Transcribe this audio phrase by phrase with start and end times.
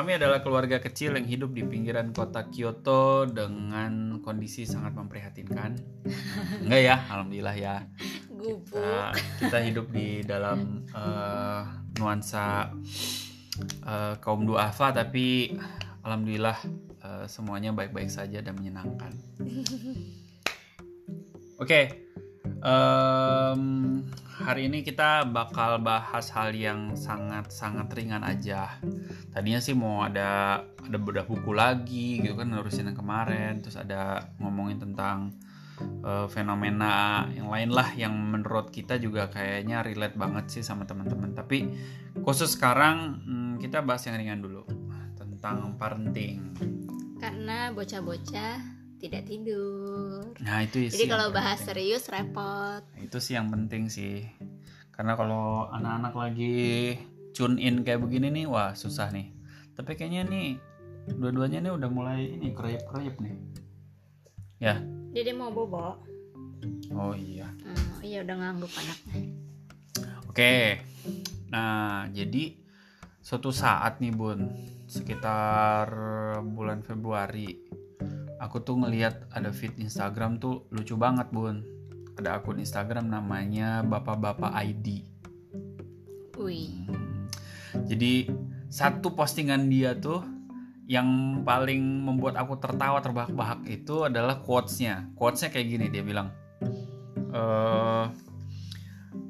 [0.00, 5.76] Kami adalah keluarga kecil yang hidup di pinggiran kota Kyoto dengan kondisi sangat memprihatinkan.
[6.64, 7.84] Enggak ya, alhamdulillah ya.
[8.32, 9.12] Kita,
[9.44, 11.62] kita hidup di dalam eh,
[12.00, 12.72] nuansa
[13.84, 15.52] eh, kaum duafa tapi
[16.00, 16.56] alhamdulillah
[17.04, 19.12] eh, semuanya baik-baik saja dan menyenangkan.
[21.60, 22.08] Oke,
[22.60, 23.62] em,
[24.40, 28.80] hari ini kita bakal bahas hal yang sangat-sangat ringan aja.
[29.32, 34.32] Tadinya sih mau ada ada bedah buku lagi gitu kan nerusin yang kemarin, terus ada
[34.40, 35.36] ngomongin tentang
[35.80, 41.36] eh, fenomena yang lain lah yang menurut kita juga kayaknya relate banget sih sama teman-teman.
[41.36, 41.68] Tapi
[42.24, 44.64] khusus sekarang hmm, kita bahas yang ringan dulu
[45.16, 46.52] tentang parenting.
[47.20, 48.69] Karena bocah-bocah
[49.00, 50.30] tidak tidur.
[50.38, 51.66] Nah itu Jadi sih yang kalau bahas penting.
[51.66, 52.82] serius repot.
[52.84, 54.28] Nah, itu sih yang penting sih
[54.90, 56.92] karena kalau anak-anak lagi
[57.32, 59.32] tune in kayak begini nih wah susah nih
[59.72, 60.48] tapi kayaknya nih
[61.10, 63.32] dua-duanya nih udah mulai ini kerayap-kerayap nih
[64.60, 64.76] ya
[65.10, 66.04] Jadi mau bobo.
[66.92, 69.16] oh iya Hmm, iya udah ngangguk anaknya.
[70.28, 70.54] oke
[71.48, 72.60] nah jadi
[73.18, 74.52] suatu saat nih bun
[74.84, 75.88] sekitar
[76.46, 77.56] bulan Februari
[78.40, 81.60] aku tuh ngeliat ada feed Instagram tuh lucu banget bun
[82.16, 85.04] ada akun Instagram namanya bapak-bapak ID
[86.40, 86.72] Wih.
[86.88, 87.28] Hmm.
[87.84, 88.32] Jadi
[88.72, 90.24] satu postingan dia tuh
[90.90, 95.12] yang paling membuat aku tertawa terbahak-bahak itu adalah quotes-nya.
[95.14, 96.34] Quotes-nya kayak gini dia bilang,
[97.30, 98.06] eh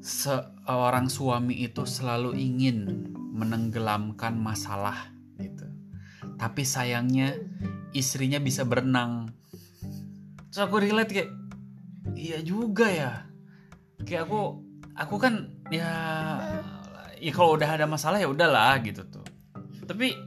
[0.01, 5.69] seorang suami itu selalu ingin menenggelamkan masalah gitu.
[6.41, 7.37] Tapi sayangnya
[7.91, 9.31] istrinya bisa berenang.
[10.51, 11.31] Terus aku relate kayak,
[12.15, 13.11] iya juga ya.
[14.03, 14.41] Kayak aku,
[14.95, 15.89] aku kan ya
[17.21, 19.23] ya kalau udah ada masalah ya udahlah gitu tuh
[19.85, 20.17] tapi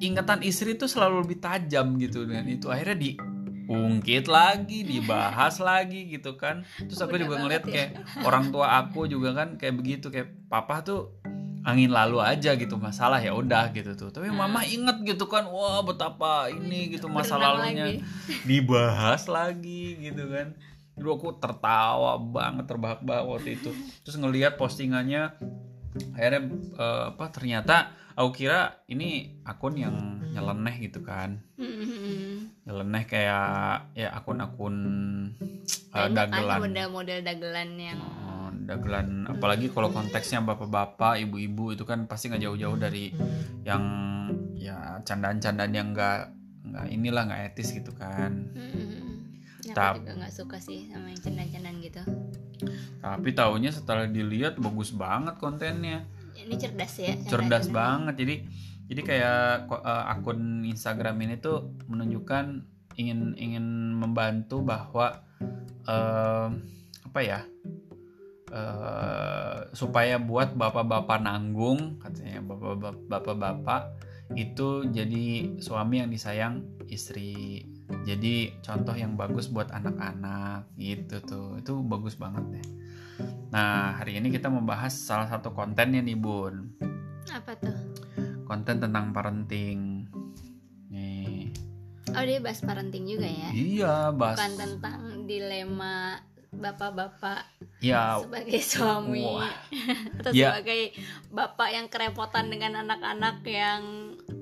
[0.00, 6.40] ingatan istri tuh selalu lebih tajam gitu dengan itu akhirnya diungkit lagi dibahas lagi gitu
[6.40, 7.70] kan terus aku Udah juga ngeliat ya.
[7.70, 7.90] kayak
[8.24, 11.19] orang tua aku juga kan kayak begitu kayak papa tuh
[11.60, 14.08] angin lalu aja gitu masalah ya udah gitu tuh.
[14.08, 17.84] Tapi mama inget gitu kan wah betapa ini gitu masa Berenang lalunya.
[17.86, 17.96] Lagi.
[18.48, 20.56] dibahas lagi gitu kan.
[20.96, 23.70] Dulu aku tertawa banget terbahak-bahak waktu itu.
[24.04, 25.36] Terus ngelihat postingannya
[26.14, 26.42] akhirnya
[26.78, 29.08] eh, apa ternyata aku kira ini
[29.42, 29.94] akun yang
[30.30, 31.42] nyeleneh gitu kan.
[32.64, 34.76] Nyeleneh kayak ya akun-akun
[35.90, 36.58] kan dagelan.
[36.62, 39.26] model-model dagelan yang Oh, dagelan.
[39.26, 43.10] Apalagi kalau konteksnya bapak-bapak ibu-ibu itu kan pasti nggak jauh-jauh dari
[43.62, 43.82] yang
[44.54, 46.30] ya candaan-candaan yang nggak
[46.70, 48.46] nggak inilah nggak etis gitu kan.
[49.60, 52.02] Ya, Tap- aku juga nggak suka sih sama yang candaan-candaan gitu.
[53.00, 56.04] tapi taunya setelah dilihat bagus banget kontennya
[56.46, 57.12] Ini cerdas ya.
[57.28, 57.28] cerdas
[57.68, 57.74] candaan-candaan.
[57.74, 58.34] banget jadi
[58.90, 62.44] jadi kayak eh, akun Instagram ini tuh menunjukkan
[62.98, 65.22] ingin ingin membantu bahwa
[65.86, 66.48] eh,
[67.06, 67.40] apa ya
[68.50, 73.82] eh, supaya buat bapak-bapak nanggung katanya bapak-bapak bapak-bapak
[74.38, 77.66] itu jadi suami yang disayang istri
[78.06, 82.66] jadi contoh yang bagus buat anak-anak gitu tuh itu bagus banget deh
[83.48, 86.70] nah hari ini kita membahas salah satu kontennya nih bun
[87.28, 87.74] Apa tuh?
[88.44, 90.06] konten tentang parenting
[90.88, 91.50] nih
[92.10, 93.50] Oh dia bahas parenting juga ya.
[93.50, 96.18] iya bahas Bukan tentang dilema
[96.50, 97.46] bapak-bapak
[97.78, 99.46] ya sebagai suami Wah.
[100.18, 100.50] atau Ya.
[100.50, 100.98] sebagai
[101.30, 103.82] bapak yang kerepotan dengan anak-anak yang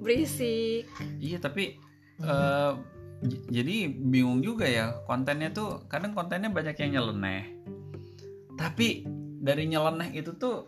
[0.00, 0.88] berisik.
[1.20, 1.76] iya tapi
[3.20, 7.57] j- jadi bingung juga ya kontennya tuh kadang kontennya banyak yang nyeleneh
[8.58, 9.06] tapi
[9.38, 10.66] dari nyeleneh itu tuh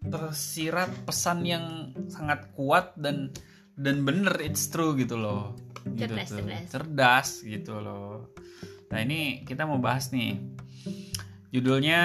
[0.00, 1.64] tersirat pesan yang
[2.06, 3.32] sangat kuat dan
[3.74, 5.58] dan bener it's true gitu loh
[5.90, 6.36] gitu Cerdas, tuh.
[6.38, 6.64] cerdas.
[6.70, 8.30] cerdas gitu loh
[8.86, 10.38] nah ini kita mau bahas nih
[11.50, 12.00] judulnya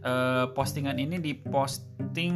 [0.00, 2.34] eh, postingan ini diposting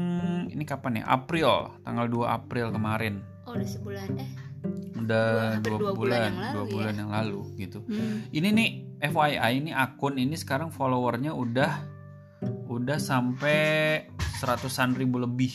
[0.48, 1.50] ini kapan ya April
[1.82, 4.30] tanggal 2 April kemarin Oh udah sebulan eh.
[4.96, 6.72] udah Dua- dua, bulan bulan, yang lalu dua ya.
[6.72, 8.16] bulan yang lalu gitu Hmm.
[8.30, 8.70] ini nih
[9.04, 11.72] FYI ini akun ini sekarang followernya udah
[12.68, 13.60] udah sampai
[14.40, 15.52] seratusan ribu lebih.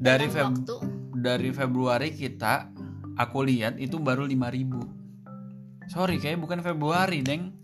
[0.00, 0.76] Dari Feb waktu?
[1.24, 2.68] dari Februari kita
[3.16, 7.56] aku lihat itu baru 5000 sorry kayak bukan Februari deng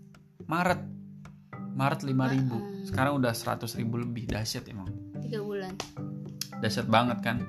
[0.49, 0.81] Maret.
[1.71, 2.57] Maret 5000 ribu.
[2.59, 2.83] Mm-mm.
[2.83, 4.27] sekarang udah 100 ribu lebih.
[4.27, 4.91] Dahsyat emang.
[5.23, 5.71] Tiga bulan.
[6.59, 7.39] Dahsyat banget kan?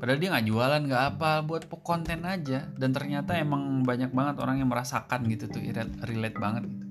[0.00, 2.72] Padahal dia nggak jualan nggak apa buat konten aja.
[2.72, 6.86] Dan ternyata emang banyak banget orang yang merasakan gitu tuh relate, relate banget gitu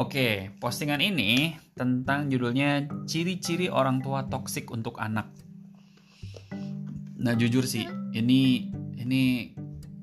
[0.00, 5.28] oke postingan ini tentang judulnya ciri-ciri orang tua toksik untuk anak.
[7.20, 7.84] Nah jujur sih
[8.16, 9.52] ini ini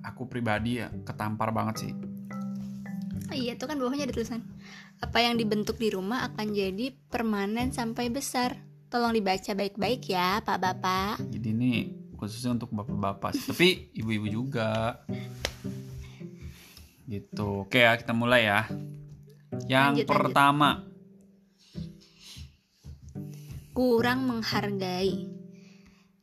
[0.06, 1.92] aku pribadi ya ketampar banget sih.
[3.28, 4.46] Oh iya tuh kan bawahnya ada tulisan.
[5.02, 8.54] Apa yang dibentuk di rumah akan jadi permanen sampai besar.
[8.88, 11.20] Tolong dibaca baik-baik ya pak bapak.
[11.34, 11.72] Jadi ini
[12.16, 13.50] khususnya untuk bapak-bapak sih.
[13.50, 13.68] tapi
[13.98, 15.02] ibu-ibu juga.
[17.10, 17.66] Gitu.
[17.66, 18.70] Oke ya kita mulai ya
[19.65, 20.13] yang Lanjut, lanjut.
[20.13, 20.69] pertama.
[23.74, 25.38] Kurang menghargai.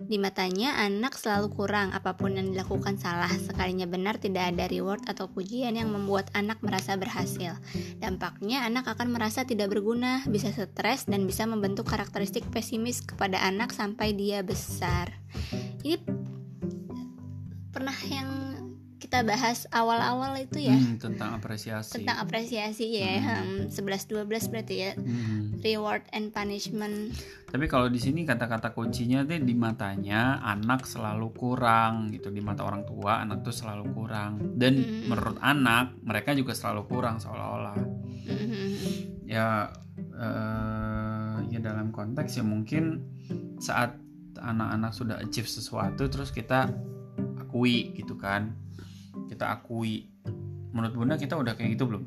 [0.05, 1.95] Di matanya anak selalu kurang.
[1.95, 6.61] Apa pun yang dilakukan salah sekalinya benar tidak ada reward atau pujian yang membuat anak
[6.61, 7.57] merasa berhasil.
[8.03, 13.73] Dampaknya anak akan merasa tidak berguna bisa stres dan bisa membentuk karakteristik pesimis kepada anak
[13.73, 15.15] sampai dia besar.
[15.81, 15.97] Ini
[17.71, 18.54] pernah yang
[19.15, 23.71] kita bahas awal-awal itu ya hmm, tentang apresiasi tentang apresiasi ya hmm.
[23.71, 25.55] 11-12 berarti ya Hmm.
[25.63, 27.15] reward and punishment
[27.47, 32.67] tapi kalau di sini kata-kata kuncinya tuh di matanya anak selalu kurang gitu di mata
[32.67, 35.07] orang tua anak tuh selalu kurang dan Hmm.
[35.07, 37.79] menurut anak mereka juga selalu kurang seolah-olah
[38.27, 39.31] Mhm.
[39.31, 39.71] ya
[40.11, 42.99] eh, ya dalam konteks ya mungkin
[43.63, 43.95] saat
[44.43, 46.67] anak-anak sudah achieve sesuatu terus kita
[47.39, 48.64] akui gitu kan
[49.31, 50.11] kita akui.
[50.75, 52.05] Menurut bunda kita udah kayak gitu belum?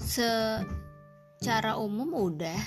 [0.00, 2.58] Secara umum udah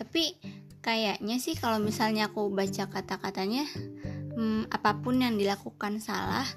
[0.00, 0.32] tapi
[0.80, 3.68] kayaknya sih kalau misalnya aku baca kata-katanya
[4.32, 6.48] hmm, apa pun yang dilakukan salah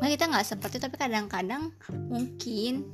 [0.00, 1.76] nah kita nggak seperti tapi kadang-kadang
[2.08, 2.88] mungkin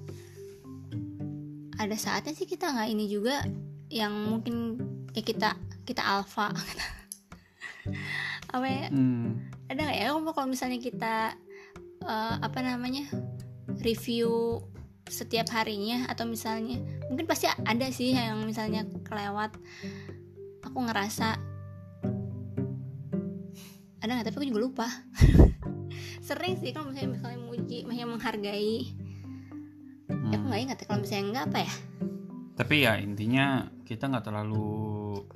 [1.78, 3.46] ada saatnya sih kita nggak ini juga
[3.94, 4.74] yang mungkin
[5.14, 5.54] ya kita
[5.86, 6.50] kita alfa
[8.46, 8.86] apa ya?
[8.90, 9.42] Hmm.
[9.66, 10.04] ada nggak ya?
[10.14, 11.34] Kamu kalau misalnya kita
[12.02, 13.10] eh, apa namanya
[13.82, 14.62] review
[15.06, 19.54] setiap harinya atau misalnya mungkin pasti ada sih yang misalnya kelewat.
[20.66, 21.38] Aku ngerasa
[24.02, 24.26] ada nggak?
[24.30, 24.86] Tapi aku juga lupa.
[26.26, 28.76] Sering sih kalau misalnya misalnya muji misalnya menghargai.
[30.30, 30.50] Ya aku Hmm.
[30.50, 31.72] nggak ingat ya kalau misalnya enggak apa ya?
[32.56, 33.46] Tapi ya intinya
[33.86, 34.66] kita nggak terlalu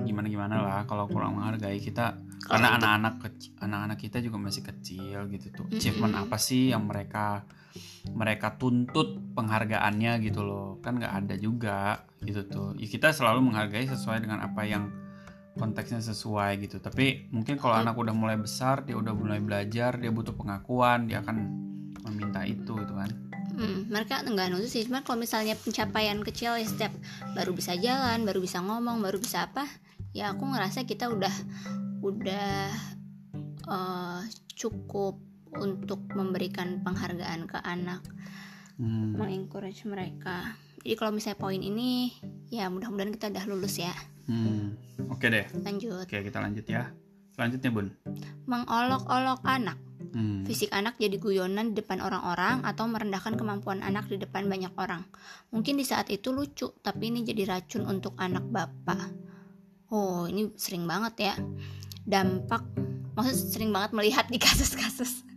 [0.02, 0.80] gimana-gimana lah.
[0.90, 5.66] Kalau kurang menghargai kita Kalau karena anak-anak kecil anak-anak kita juga masih kecil gitu tuh.
[5.70, 5.78] Mm-mm.
[5.78, 7.46] achievement apa sih yang mereka
[8.10, 10.82] mereka tuntut penghargaannya gitu loh.
[10.82, 12.68] Kan nggak ada juga gitu tuh.
[12.74, 14.90] Ya, kita selalu menghargai sesuai dengan apa yang
[15.54, 16.82] konteksnya sesuai gitu.
[16.82, 17.82] Tapi mungkin kalau Mm.
[17.86, 21.36] anak udah mulai besar dia udah mulai belajar dia butuh pengakuan dia akan
[22.00, 23.29] meminta itu gitu kan
[23.60, 26.96] Hmm, mereka nggak nuntut sih, cuma kalau misalnya pencapaian kecil ya setiap
[27.36, 29.68] baru bisa jalan, baru bisa ngomong, baru bisa apa,
[30.16, 31.34] ya aku ngerasa kita udah
[32.00, 32.72] udah
[33.68, 34.20] eh,
[34.56, 35.20] cukup
[35.60, 38.00] untuk memberikan penghargaan ke anak,
[38.80, 39.12] Hmm.
[39.12, 40.56] mengencourage mereka.
[40.80, 42.16] Jadi kalau misalnya poin ini,
[42.48, 43.92] ya mudah-mudahan kita udah lulus ya.
[44.24, 44.78] Hmm.
[45.10, 46.86] oke deh Lanjut, oke kita lanjut ya
[47.34, 47.90] selanjutnya bun
[48.46, 49.74] mengolok-olok anak.
[50.10, 50.42] Hmm.
[50.42, 55.06] Fisik anak jadi guyonan di depan orang-orang atau merendahkan kemampuan anak di depan banyak orang.
[55.54, 59.10] Mungkin di saat itu lucu, tapi ini jadi racun untuk anak bapak.
[59.90, 61.34] Oh, ini sering banget ya.
[62.02, 62.66] Dampak,
[63.14, 65.30] maksud sering banget melihat di kasus-kasus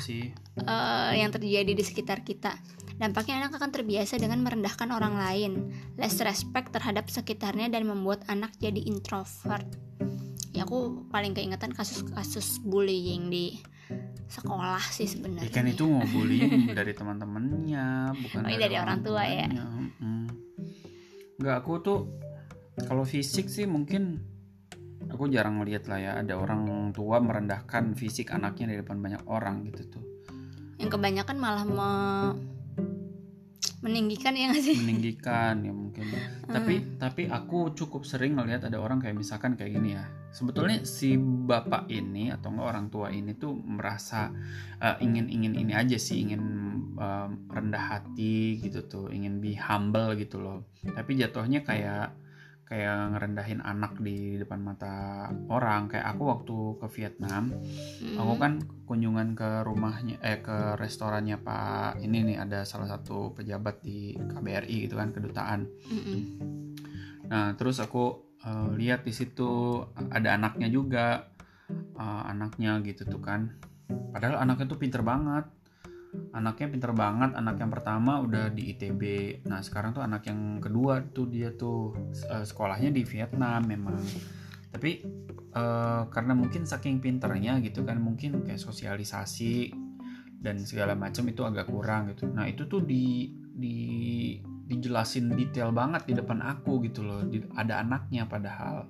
[0.00, 2.56] sih eh, yang terjadi di sekitar kita.
[3.00, 5.52] Dampaknya anak akan terbiasa dengan merendahkan orang lain,
[5.96, 9.64] less respect terhadap sekitarnya dan membuat anak jadi introvert.
[10.60, 13.56] Ya aku paling keingetan kasus-kasus bullying di
[14.28, 15.48] sekolah sih sebenarnya.
[15.48, 19.48] Ikan itu mau bullying dari teman-temannya, bukan Oh, ini dari orang tua ya?
[19.48, 19.64] tuanya.
[20.04, 20.28] Mm.
[21.40, 21.98] Nggak, aku tuh
[22.84, 24.20] kalau fisik sih mungkin
[25.08, 29.64] aku jarang melihat lah ya ada orang tua merendahkan fisik anaknya di depan banyak orang
[29.64, 30.04] gitu tuh.
[30.76, 32.36] yang kebanyakan malah me-
[33.80, 36.04] meninggikan ya nggak sih Meninggikan ya mungkin.
[36.44, 40.04] Tapi tapi aku cukup sering ngelihat ada orang kayak misalkan kayak gini ya.
[40.30, 44.30] Sebetulnya si bapak ini atau enggak orang tua ini tuh merasa
[44.78, 46.42] eh, ingin ingin ini aja sih ingin
[47.00, 50.68] eh, rendah hati gitu tuh, ingin be humble gitu loh.
[50.84, 52.12] Tapi jatuhnya kayak
[52.70, 55.90] kayak ngerendahin anak di depan mata orang.
[55.90, 57.50] Kayak aku waktu ke Vietnam,
[58.14, 58.40] aku Hmm.
[58.40, 58.52] kan
[58.86, 64.86] kunjungan ke rumahnya eh ke restorannya Pak ini nih ada salah satu pejabat di KBRI
[64.86, 65.66] gitu kan kedutaan.
[65.66, 66.22] Mm-mm.
[67.26, 71.26] Nah, terus aku eh, lihat di situ ada anaknya juga.
[71.94, 73.54] uh, anaknya gitu tuh kan
[74.10, 75.46] padahal anaknya tuh pinter banget
[76.34, 79.02] anaknya pinter banget anak yang pertama udah di ITB
[79.46, 81.94] nah sekarang tuh anak yang kedua tuh dia tuh
[82.30, 83.98] uh, sekolahnya di Vietnam memang.
[84.70, 85.02] Tapi
[85.54, 89.74] uh, karena mungkin saking pinternya gitu kan mungkin kayak sosialisasi
[90.40, 92.30] dan segala macam itu agak kurang gitu.
[92.30, 93.78] Nah itu tuh di di
[94.70, 98.86] dijelasin detail banget di depan aku gitu loh di, ada anaknya padahal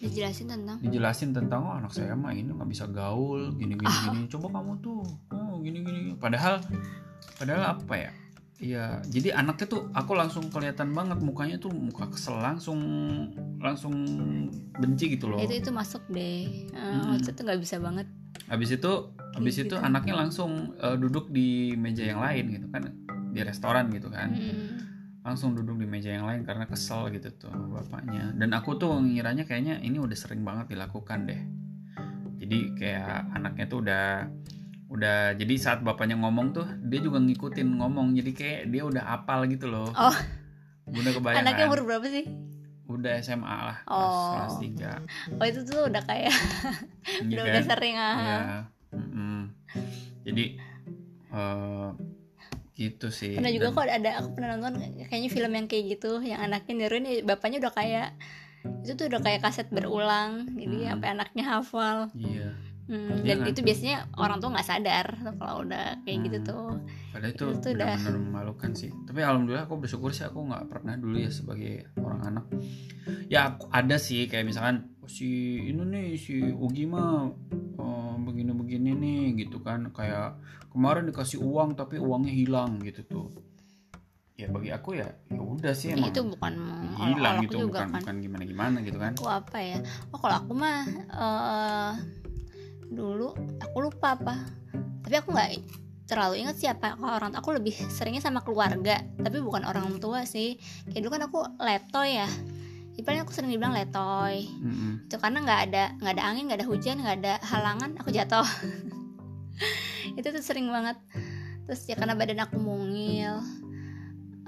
[0.00, 4.08] dijelasin tentang dijelasin tentang oh anak saya mah ini nggak bisa gaul gini gini Ah.
[4.08, 6.58] gini coba kamu tuh oh gini gini padahal
[7.36, 8.12] padahal apa ya
[8.60, 12.76] Iya, jadi anaknya tuh aku langsung kelihatan banget mukanya tuh muka kesel langsung
[13.56, 13.92] langsung
[14.76, 15.40] benci gitu loh.
[15.40, 18.04] itu itu masuk deh uh, maksudnya tuh nggak bisa banget
[18.52, 18.92] Habis itu
[19.32, 19.64] habis Gitu.
[19.64, 22.82] itu anaknya langsung eh, duduk di meja yang lain gitu kan
[23.30, 24.28] di restoran gitu kan.
[24.28, 24.68] Mm.
[25.20, 28.32] Langsung duduk di meja yang lain karena kesel gitu tuh bapaknya.
[28.32, 31.40] Dan aku tuh ngiranya kayaknya ini udah sering banget dilakukan deh.
[32.38, 34.26] Jadi kayak anaknya tuh udah
[34.90, 39.44] udah jadi saat bapaknya ngomong tuh dia juga ngikutin ngomong jadi kayak dia udah apal
[39.44, 39.92] gitu loh.
[39.92, 40.16] Oh.
[40.90, 41.70] Udah kebayang anaknya kan?
[41.70, 42.26] umur berapa sih
[42.90, 44.32] Udah SMA lah kelas, Oh.
[44.34, 44.56] kelas
[45.30, 46.34] 3 oh itu tuh udah kayak
[47.22, 47.52] Iya udah, kan?
[47.54, 48.38] udah sering ah Iya.
[48.90, 49.38] Mm-mm.
[50.26, 50.44] Jadi
[51.30, 51.88] eh
[52.80, 53.36] gitu sih.
[53.36, 54.72] pernah juga Dan- kok ada aku pernah nonton
[55.04, 58.08] kayaknya film yang kayak gitu yang anaknya niruin eh, bapaknya udah kayak
[58.80, 60.88] itu tuh udah kayak kaset berulang jadi Hmm.
[60.90, 62.56] sampai anaknya hafal Iya.
[62.90, 63.50] Hmm, Iya dan kan?
[63.54, 66.48] itu biasanya orang tua nggak sadar tuh kalau udah kayak gitu Hmm.
[66.50, 66.66] tuh
[67.10, 68.90] Padahal itu Itu tuh udah- memalukan sih.
[69.00, 72.44] Tapi alhamdulillah aku bersyukur sih aku nggak pernah dulu ya sebagai orang anak.
[73.26, 75.26] Ya aku ada sih kayak misalkan "Oh, si
[75.60, 77.30] ini nih si Ugi mah
[77.76, 80.34] eh, begini-begini nih gitu kan kayak
[80.68, 83.26] kemarin dikasih uang tapi uangnya hilang gitu tuh.
[84.34, 86.52] Ya bagi aku ya ya udah sih Ya, emang itu bukan
[86.96, 89.12] hilang gitu bukan kan bukan gimana-gimana gitu kan.
[89.12, 89.78] aku apa ya
[90.08, 90.80] oh kalau aku mah
[91.12, 91.92] eh
[92.90, 93.32] dulu
[93.62, 94.34] aku lupa apa.
[95.06, 95.50] Tapi aku nggak
[96.10, 100.58] terlalu ingat siapa orang aku lebih seringnya sama keluarga tapi bukan orang tua sih.
[100.90, 102.28] Kayak dulu kan aku letoy ya.
[102.90, 104.44] Jadi paling aku sering dibilang letoy.
[104.60, 105.06] Mm-mm.
[105.06, 108.48] itu karena nggak ada nggak ada angin nggak ada hujan nggak ada halangan aku jatuh.
[110.18, 110.98] Itu tuh sering banget.
[111.70, 113.38] Terus ya karena badan aku mungil.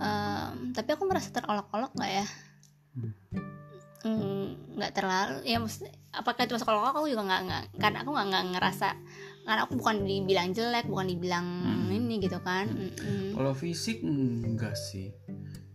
[0.02, 2.26] Em, tapi aku merasa terolok-olok nggak ya
[4.02, 8.26] Hmm, nggak terlalu ya maksudnya apakah itu masuk aku juga nggak nggak karena aku nggak
[8.28, 8.88] nggak ngerasa
[9.42, 11.90] karena aku bukan dibilang jelek bukan dibilang Hmm.
[11.90, 13.34] ini gitu kan Mm-mm.
[13.34, 15.10] Kalau fisik enggak sih.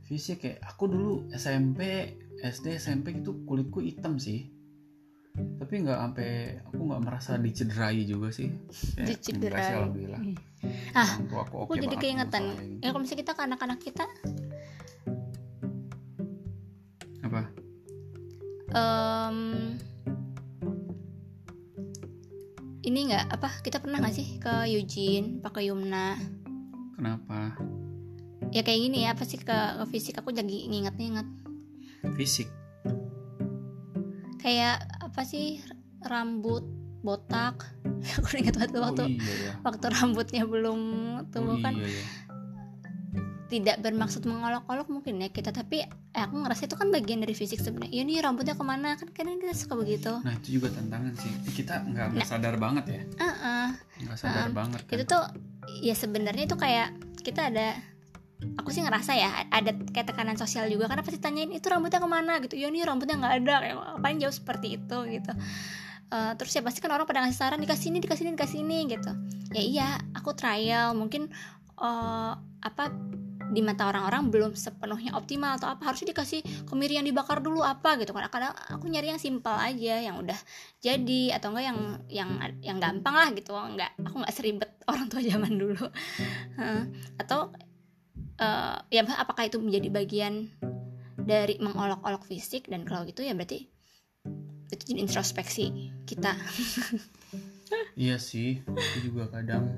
[0.04, 1.80] Fisik kayak aku dulu SMP,
[2.40, 4.48] SD, SMP gitu kulitku hitam sih.
[5.36, 6.30] Tapi nggak sampai
[6.64, 8.48] aku nggak merasa dicederai juga sih.
[8.96, 9.68] Kayak, Dicederai.
[9.74, 10.22] alhamdulillah.
[10.92, 12.44] Ah, aku aku oke jadi keingetan
[12.82, 14.06] ya kalau misalnya kita ke anak-anak kita
[18.78, 19.38] em,
[22.86, 26.16] ini nggak apa kita pernah nggak sih ke Eugene pakai Yumna
[26.98, 27.58] Kenapa?
[28.56, 31.28] ya kayak gini ya apa sih ke, ke fisik aku jadi nginget-nginget
[32.16, 32.48] Fisik.
[34.40, 35.60] kayak apa sih
[36.08, 36.64] rambut
[37.04, 37.68] botak
[38.18, 39.52] aku ingat waktu waktu oh iya ya.
[39.68, 40.80] waktu rambutnya belum
[41.30, 42.04] tumbuh oh, kan iya ya.
[43.48, 47.64] Tidak bermaksud mengolok-olok mungkin ya kita tapi eh, aku ngerasa itu kan bagian dari fisik
[47.64, 47.96] sebenarnya.
[47.96, 49.00] Ya nih rambutnya ke mana?
[49.00, 50.12] Kan kadang kita suka begitu.
[50.20, 51.32] Nah itu juga tantangan sih.
[51.56, 53.02] Kita nggak nggak sadar banget ya.
[53.24, 53.68] Heeh.
[54.04, 54.94] Nggak sadar Um, banget kan.
[55.00, 55.24] itu tuh
[55.80, 56.92] ya sebenarnya itu kayak
[57.24, 57.80] kita ada
[58.60, 60.92] aku sih ngerasa ya ada kayak tekanan sosial juga.
[60.92, 62.44] Karena pasti tanyain itu rambutnya ke mana?
[62.44, 62.60] Gitu.
[62.60, 63.54] Ya nih rambutnya nggak ada.
[63.64, 65.32] Kayak paling jauh seperti itu gitu.
[66.08, 68.78] Eh, terus ya pasti kan orang pada ngasih saran dikasih ini dikasih ini dikasih ini
[68.92, 69.12] gitu.
[69.52, 70.92] Ya iya aku trial.
[70.96, 71.32] Mungkin
[71.80, 72.84] eh, apa
[73.52, 75.92] di mata orang-orang belum sepenuhnya optimal atau apa.
[75.92, 80.04] Harusnya dikasih kemiri yang dibakar dulu apa gitu karena kadang aku nyari yang simpel aja
[80.04, 80.38] yang udah
[80.84, 83.56] jadi atau enggak yang yang yang gampang lah gitu.
[83.56, 85.86] Enggak aku nggak seribet orang tua zaman dulu.
[87.20, 87.52] Atau
[88.40, 90.52] eh, ya apakah itu menjadi bagian
[91.16, 92.68] dari mengolok-olok fisik?
[92.68, 93.68] Dan kalau gitu ya berarti
[94.68, 96.36] itu jadi introspeksi kita.
[98.00, 99.76] Iya sih, aku juga kadang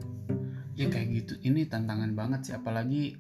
[0.78, 1.34] ya kayak gitu.
[1.42, 3.18] Ini tantangan banget sih, apalagi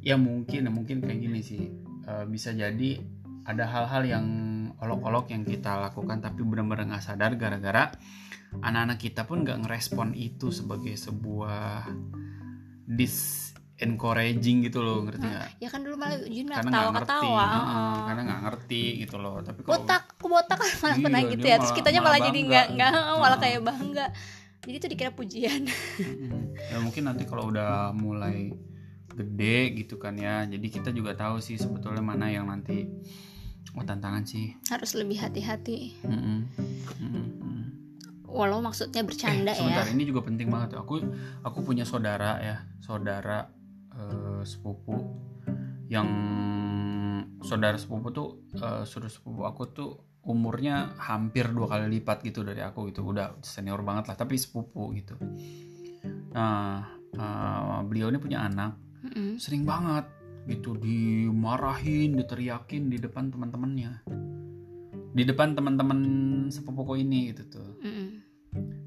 [0.00, 1.62] ya mungkin mungkin kayak gini sih.
[2.02, 2.98] Eh, bisa jadi
[3.44, 4.26] ada hal-hal yang
[4.78, 7.90] olok-olok yang kita lakukan tapi benar-benar nggak sadar gara-gara
[8.60, 11.88] anak-anak kita pun nggak ngerespon itu sebagai sebuah
[12.86, 15.48] dis encouraging gitu loh ngerti nggak?
[15.58, 18.02] ya kan dulu malah Jun malah Karena nggak ngerti, ketawa-ketawa Heeh, heeh.
[18.02, 19.34] karena nggak ngerti gitu loh.
[19.38, 22.28] Tapi kalau botak aku botak malah Iya, pernah gitu ya terus malah- kitanya malah malah,
[22.28, 23.14] jadi nggak nggak gitu.
[23.14, 23.40] malah Heeh.
[23.44, 24.06] kayak bangga
[24.58, 25.62] jadi itu dikira pujian
[26.68, 28.50] ya mungkin nanti kalau udah mulai
[29.18, 30.46] gede gitu kan ya.
[30.46, 32.86] Jadi kita juga tahu sih sebetulnya mana yang nanti
[33.74, 34.54] oh tantangan sih.
[34.70, 35.98] Harus lebih hati-hati.
[36.06, 36.38] Mm-mm.
[37.02, 37.26] Mm-mm.
[38.28, 39.92] walau maksudnya bercanda eh, sebentar ya.
[39.96, 40.76] ini juga penting banget.
[40.76, 41.00] Aku
[41.40, 43.48] aku punya saudara ya saudara
[43.96, 45.16] eh, sepupu
[45.88, 46.08] yang
[47.40, 49.90] saudara sepupu tuh eh, saudara sepupu aku tuh
[50.28, 53.00] umurnya hampir dua kali lipat gitu dari aku gitu.
[53.00, 55.16] Udah senior banget lah tapi sepupu gitu.
[56.36, 56.84] Nah
[57.16, 59.38] eh, beliau ini punya anak Mm-mm.
[59.38, 60.06] sering banget
[60.48, 64.00] gitu dimarahin diteriakin di depan teman-temannya.
[65.12, 66.00] Di depan teman-teman
[66.48, 67.70] sepupuku ini gitu tuh.
[67.84, 68.08] Mm-mm.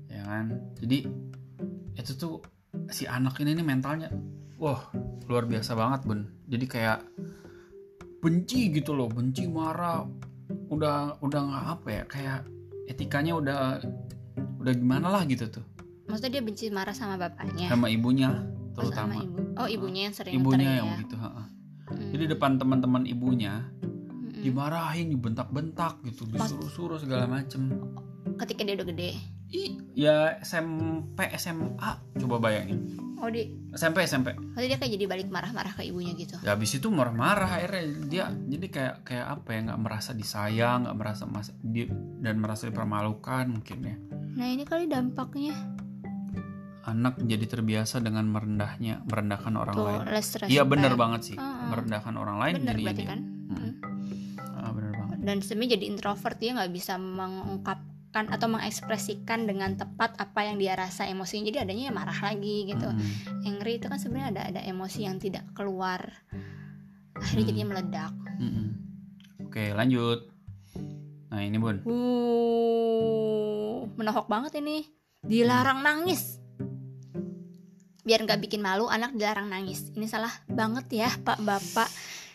[0.10, 0.46] ya kan?
[0.82, 1.06] Jadi
[1.96, 2.42] itu tuh
[2.90, 4.10] si anak ini nih mentalnya
[4.58, 4.90] wah
[5.30, 6.26] luar biasa banget bun.
[6.50, 7.06] Jadi kayak
[8.22, 10.04] benci gitu loh benci marah.
[10.72, 12.40] Udah udah nggak apa ya kayak
[12.90, 13.60] etikanya udah
[14.62, 15.66] udah gimana lah gitu tuh.
[16.10, 17.70] Maksudnya dia benci marah sama bapaknya?
[17.70, 18.34] Sama ibunya
[18.82, 19.38] Sama terutama ibu.
[19.58, 20.94] Oh ibunya yang sering ibunya yang ya.
[20.98, 21.44] begitu ha-ha.
[21.92, 22.12] Mm.
[22.16, 24.42] jadi depan teman-teman ibunya Mm-mm.
[24.42, 27.68] dimarahin dibentak-bentak gitu disuruh-suruh segala macem.
[28.40, 29.12] Ketika dia udah gede?
[29.52, 32.96] Ih, ya SMP SMA coba bayangin.
[33.22, 36.40] Oh di SMP SMP maksudnya dia kayak jadi balik marah-marah ke ibunya gitu?
[36.42, 37.84] Ya habis itu marah-marah akhirnya.
[38.08, 41.86] Dia jadi kayak kayak apa ya nggak merasa disayang nggak merasa mas di,
[42.24, 43.96] dan merasa dipermalukan mungkin ya.
[44.40, 45.54] Nah ini kali dampaknya
[46.82, 50.02] anak jadi terbiasa dengan merendahnya merendahkan orang tuh lain.
[50.50, 51.38] iya bener banget sih.
[51.38, 51.70] Ah.
[51.70, 53.06] merendahkan orang lain bener jadi ini.
[53.06, 53.20] kan?
[53.22, 53.72] Mm.
[54.58, 55.18] Ah, bener banget.
[55.22, 60.74] Dan sebenarnya jadi introvert dia nggak bisa mengungkapkan atau mengekspresikan dengan tepat apa yang dia
[60.74, 61.54] rasa emosinya.
[61.54, 62.90] Jadi adanya ya marah lagi gitu.
[62.90, 63.46] Mm.
[63.46, 66.02] angry itu kan sebenarnya ada ada emosi yang tidak keluar.
[67.14, 67.50] Akhirnya Hmm.
[67.54, 68.14] jadinya meledak.
[68.42, 68.68] Mm-mm.
[69.46, 70.20] oke lanjut.
[71.30, 71.78] Nah ini bun.
[71.86, 74.90] Uh menohok banget ini.
[75.22, 76.41] Dilarang nangis
[78.12, 79.88] biar nggak bikin malu anak dilarang nangis.
[79.96, 81.88] Ini salah banget ya pak bapak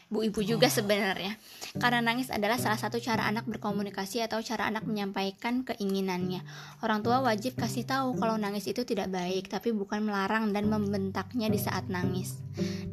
[0.09, 1.37] bu ibu juga sebenarnya.
[1.76, 6.40] Karena nangis adalah salah satu cara anak berkomunikasi atau cara anak menyampaikan keinginannya.
[6.80, 11.52] Orang tua wajib kasih tahu kalau nangis itu tidak baik tapi bukan melarang dan membentaknya
[11.52, 12.41] di saat nangis.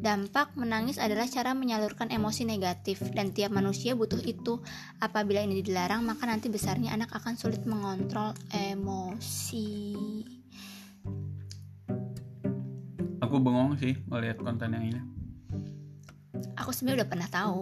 [0.04, 4.60] Dampak menangis adalah cara menyalurkan emosi negatif dan tiap manusia butuh itu.
[5.00, 9.72] Apabila ini dilarang maka nanti besarnya anak akan sulit mengontrol emosi
[13.20, 15.00] aku bengong sih melihat konten yang ini.
[16.58, 17.58] Aku sebenarnya udah pernah tahu.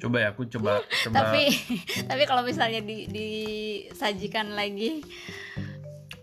[0.00, 1.14] Coba ya aku coba coba.
[1.14, 1.42] Tapi
[2.06, 5.04] tapi kalau misalnya di, disajikan lagi.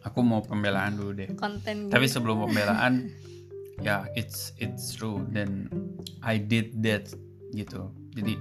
[0.06, 1.30] Aku mau pembelaan dulu deh.
[1.36, 2.20] Konten tapi gitu.
[2.20, 3.12] sebelum pembelaan
[3.88, 5.26] ya it's it's true.
[5.30, 5.70] Dan
[6.24, 7.10] I did that
[7.54, 7.94] gitu.
[8.16, 8.36] Jadi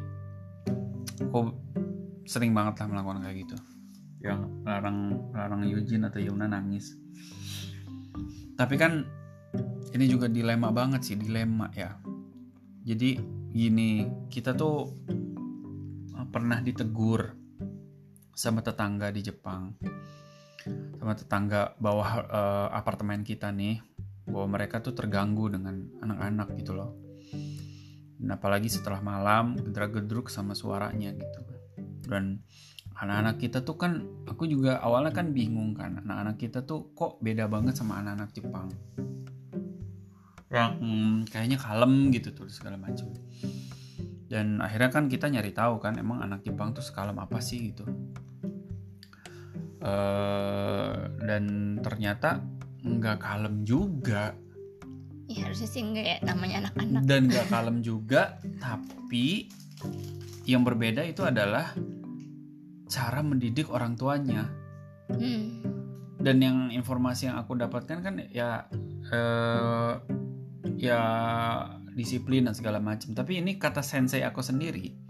[1.23, 1.53] aku
[2.29, 3.57] sering banget lah melakukan kayak gitu.
[4.21, 4.99] Yang larang
[5.33, 6.99] larang Eugene atau Yuna nangis.
[8.59, 9.18] Tapi kan
[9.95, 11.97] ini juga dilema banget sih dilema ya.
[12.85, 13.17] Jadi
[13.53, 14.89] gini kita tuh
[16.17, 17.33] eh, pernah ditegur
[18.37, 19.77] sama tetangga di Jepang.
[20.99, 23.81] Sama tetangga bawah eh, apartemen kita nih
[24.29, 26.93] bahwa mereka tuh terganggu dengan anak-anak gitu loh.
[28.19, 31.41] Dan apalagi setelah malam gedrak-gedruk sama suaranya gitu.
[32.09, 32.43] Dan
[32.99, 33.93] anak-anak kita tuh kan
[34.27, 38.75] aku juga awalnya kan bingung kan anak-anak kita tuh kok beda banget sama anak-anak Jepang
[40.49, 43.13] yang hmm, kayaknya kalem gitu tuh segala macam
[44.29, 47.89] dan akhirnya kan kita nyari tahu kan emang anak Jepang tuh sekalem apa sih gitu.
[49.81, 51.45] Eh dan
[51.81, 52.45] ternyata
[52.85, 54.37] nggak kalem juga.
[55.29, 57.01] Ya harusnya sih enggak ya namanya anak-anak.
[57.09, 59.49] Dan nggak kalem juga tapi
[60.45, 61.73] yang berbeda itu adalah
[62.89, 64.45] cara mendidik orang tuanya.
[65.09, 65.65] Hmm.
[66.21, 68.69] dan yang informasi yang aku dapatkan kan ya
[69.09, 69.93] eh,
[70.79, 71.03] ya
[71.93, 73.11] disiplin dan segala macam.
[73.13, 75.09] Tapi ini kata sensei aku sendiri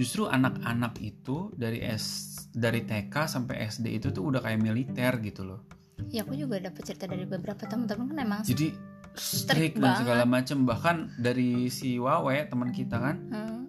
[0.00, 5.44] justru anak-anak itu dari S dari TK sampai SD itu tuh udah kayak militer gitu
[5.44, 5.60] loh.
[6.08, 8.72] Ya aku juga dapat cerita dari beberapa teman-teman kan emang jadi
[9.12, 10.00] strict dan banget.
[10.00, 10.58] segala macam.
[10.64, 13.60] Bahkan dari si Wawe teman kita kan hmm.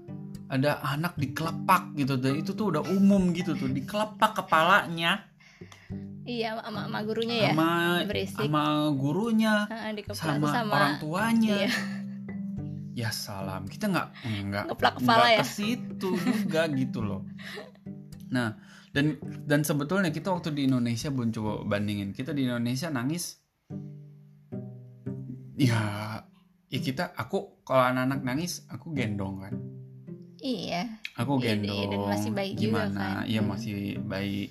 [0.50, 2.16] ada anak dikelepak gitu.
[2.16, 5.31] Dan itu tuh udah umum gitu tuh dikelepak kepalanya
[6.24, 7.70] iya sama, sama gurunya ya sama
[8.46, 9.54] sama gurunya
[10.14, 10.74] sama, sama.
[10.78, 11.58] orang tuanya.
[11.66, 11.70] Iya.
[12.92, 13.66] ya salam.
[13.66, 14.08] Kita nggak
[14.52, 15.40] nggak Ngeplak kepala nggak ya?
[15.42, 17.22] ke situ juga gitu loh.
[18.30, 18.60] Nah
[18.92, 19.16] dan
[19.48, 22.12] dan sebetulnya kita waktu di Indonesia bun coba bandingin.
[22.12, 23.40] Kita di Indonesia nangis.
[25.56, 25.82] Ya
[26.68, 29.56] ya kita aku kalau anak-anak nangis aku gendong kan.
[30.42, 31.00] Iya.
[31.16, 32.98] Aku Iya, gendong iya, dan masih juga gimana?
[32.98, 33.24] kan.
[33.26, 33.50] iya Hmm.
[33.52, 34.42] masih bayi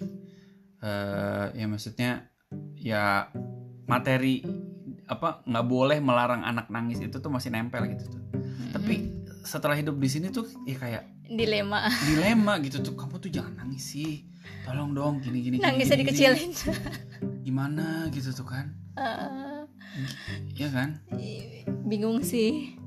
[0.81, 2.11] eh ya maksudnya
[2.75, 3.29] ya
[3.85, 4.40] materi
[5.05, 8.23] apa nggak boleh melarang anak nangis itu tuh masih nempel gitu tuh.
[8.33, 8.71] Mm-mm.
[8.73, 8.95] tapi
[9.45, 11.87] setelah hidup di sini tuh ya kayak dilema.
[12.11, 14.27] Dilema gitu tuh kamu tuh jangan nangis sih
[14.66, 16.51] tolong dong gini gini nangisnya gini, dikecilin.
[16.55, 16.75] Gini.
[17.47, 18.73] gimana gitu tuh kan?
[18.97, 19.61] Eh,
[20.55, 20.88] Iya kan?
[21.87, 22.79] Bingung sih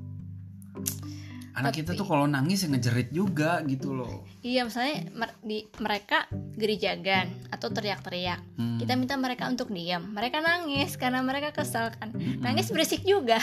[1.54, 5.62] anak kita Tapi- tuh kalau nangis ya ngejerit juga gitu loh iya misalnya mer- di
[5.76, 8.76] mereka gerijagan atau teriak-teriak Hmm.
[8.76, 12.40] kita minta mereka untuk diam mereka nangis karena mereka kesel kan Mm-mm.
[12.40, 13.38] nangis berisik juga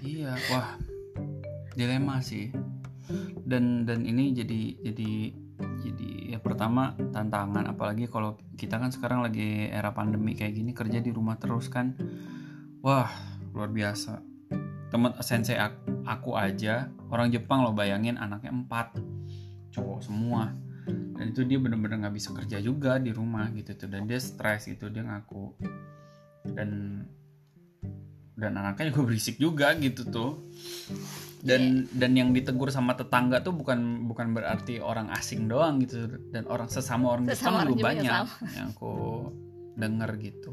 [0.00, 0.80] Iya, wah
[1.70, 2.48] dilema sih.
[3.42, 5.10] Dan dan ini jadi jadi
[5.78, 10.98] jadi ya pertama tantangan apalagi kalau kita kan sekarang lagi era pandemi kayak gini kerja
[10.98, 11.92] di rumah terus kan.
[12.80, 13.12] Wah,
[13.52, 14.24] luar biasa.
[14.90, 18.98] Temen sensei ak- aku aja orang Jepang loh bayangin anaknya empat.
[19.70, 20.50] Cowok semua.
[20.90, 23.86] Dan itu dia bener-bener nggak bisa kerja juga di rumah gitu tuh.
[23.86, 25.54] Dan dia stres gitu dia ngaku.
[26.50, 27.02] Dan
[28.34, 30.50] dan anaknya juga berisik juga gitu tuh.
[31.40, 36.08] Dan dan yang ditegur sama tetangga tuh bukan bukan berarti orang asing doang gitu.
[36.34, 38.48] Dan orang sesama orang Sesama Jepang orang juga juga banyak sama.
[38.58, 38.94] yang aku
[39.78, 40.50] denger gitu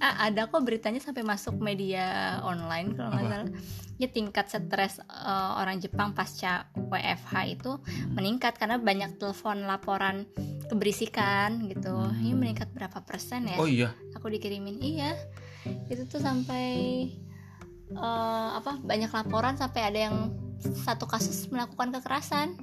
[0.00, 3.50] ah, ada kok beritanya sampai masuk media online kalau nggak salah.
[4.00, 7.76] Ya tingkat stres eh, orang Jepang pasca WFH itu
[8.16, 10.24] meningkat karena banyak telepon laporan
[10.72, 11.92] keberisikan gitu.
[11.92, 12.16] Hmm.
[12.16, 13.60] ini meningkat berapa persen ya?
[13.60, 13.92] Oh iya.
[14.16, 14.80] Aku dikirimin.
[14.80, 15.14] Iya.
[15.92, 16.66] Itu tuh sampai
[17.92, 20.16] eh, apa banyak laporan sampai ada yang
[20.60, 22.56] satu kasus melakukan kekerasan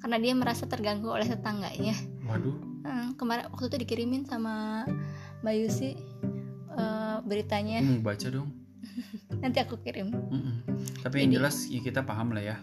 [0.00, 1.94] karena dia merasa terganggu oleh tetangganya.
[2.24, 2.56] Waduh.
[2.80, 4.88] Hmm, kemarin waktu itu dikirimin sama
[5.44, 5.92] Mbak Yusi
[6.74, 7.78] eh, beritanya.
[7.82, 8.50] Mau baca dong.
[9.42, 10.10] Nanti aku kirim.
[10.12, 10.54] Mm-mm.
[11.00, 12.56] tapi yang Jadi- jelas ya kita paham lah ya.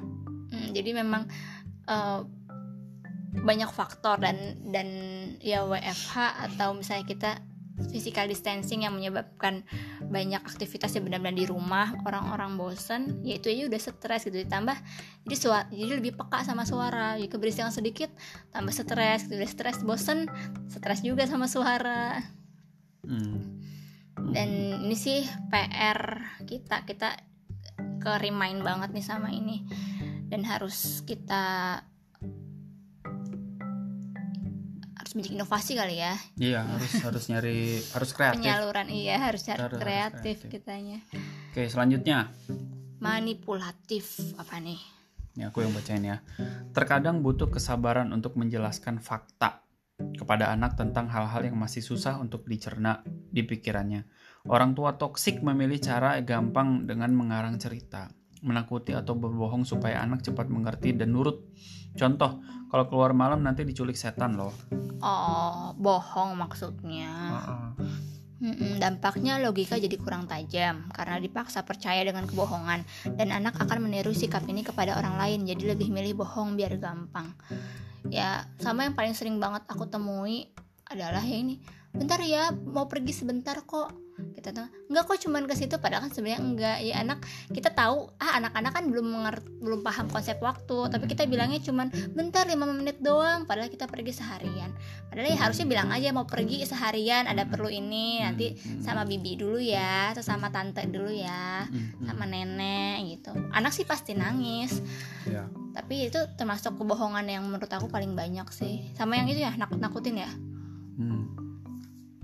[0.48, 1.28] Hmm, jadi memang
[1.88, 2.20] eh,
[3.38, 4.88] banyak faktor dan dan
[5.44, 6.16] ya WFH
[6.50, 7.32] atau misalnya kita
[7.94, 9.62] physical distancing yang menyebabkan
[10.10, 14.42] banyak aktivitas yang benar-benar di rumah orang-orang bosen ya itu aja udah stres gitu.
[14.42, 14.74] Ditambah
[15.30, 17.22] jadi suara jadi lebih peka sama suara.
[17.22, 18.10] Jadi keberisikan sedikit
[18.50, 19.38] tambah stres gitu.
[19.38, 20.26] Udah stres bosen
[20.74, 22.18] stres juga sama suara.
[23.06, 23.62] Hmm.
[24.32, 24.50] Dan
[24.82, 26.00] ini sih PR
[26.44, 27.10] kita kita
[27.98, 29.64] ke remind banget nih sama ini.
[30.28, 31.80] Dan harus kita
[34.98, 36.14] harus bikin inovasi kali ya.
[36.36, 38.42] Iya harus harus nyari harus kreatif.
[38.42, 40.52] Penyaluran iya harus cari Harus- harus kreatif kreatif.
[40.52, 41.00] kitanya.
[41.52, 42.28] Oke selanjutnya.
[42.98, 44.82] Manipulatif apa nih?
[45.38, 46.18] Ini aku yang bacain ya.
[46.74, 49.62] Terkadang butuh kesabaran untuk menjelaskan fakta
[50.18, 53.06] kepada anak tentang hal-hal yang masih susah untuk dicerna
[53.38, 54.02] di pikirannya.
[54.50, 58.10] Orang tua toksik memilih cara gampang dengan mengarang cerita,
[58.42, 61.46] menakuti atau berbohong supaya anak cepat mengerti dan nurut.
[61.94, 64.54] Contoh, kalau keluar malam nanti diculik setan loh.
[64.98, 67.38] oh bohong maksudnya
[68.38, 72.86] Mm-mm, dampaknya logika jadi kurang tajam karena dipaksa percaya dengan kebohongan
[73.18, 77.34] dan anak akan meniru sikap ini kepada orang lain jadi lebih milih bohong biar gampang
[78.14, 80.54] ya sama yang paling sering banget aku temui
[80.86, 81.58] adalah ya ini
[81.94, 84.08] bentar ya mau pergi sebentar kok.
[84.34, 85.78] Kita tuh enggak kok cuman ke situ.
[85.78, 86.78] Padahal kan sebenarnya enggak.
[86.82, 87.22] Ya anak
[87.54, 90.90] kita tahu ah anak-anak kan belum mengerti belum paham konsep waktu.
[90.90, 93.46] Tapi kita bilangnya cuman bentar 5 menit doang.
[93.46, 94.74] Padahal kita pergi seharian.
[95.10, 98.26] Padahal ya harusnya bilang aja mau pergi seharian ada perlu ini.
[98.26, 102.06] Nanti Hmm, hmm, sama bibi dulu ya atau sama tante dulu ya hmm, hmm.
[102.10, 103.32] sama nenek gitu.
[103.54, 104.82] Anak sih pasti nangis.
[105.28, 105.44] Ya.
[105.78, 108.90] tapi itu termasuk kebohongan yang menurut aku paling banyak sih.
[108.98, 110.32] Sama yang itu ya nakut nakutin ya?
[110.98, 111.37] Hmm.